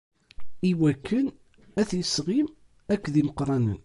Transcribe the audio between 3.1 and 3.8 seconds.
yimeqqranen.